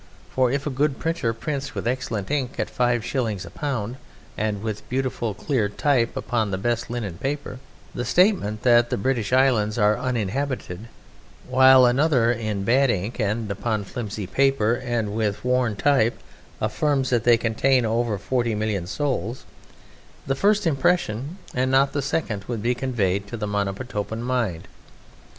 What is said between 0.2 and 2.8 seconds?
For if a good printer prints with excellent ink at